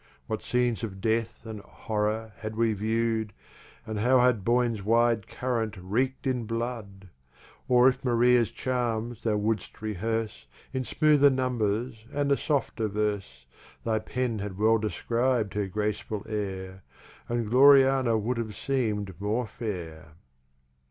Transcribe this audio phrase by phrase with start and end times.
[0.25, 3.33] What Scenes of Death and Horrour had we viewd,
[3.85, 7.09] And how had Boine's wide Current Reek'd in Blood!
[7.67, 13.45] Or if Maria's Charms thou wou'dst rehearse, In smoother Numbers and a softer Verse,
[13.83, 16.81] Thy Pen had well describ'd her Graceful Air,
[17.29, 20.13] And Gloriana wou'd have seem'd more Fair.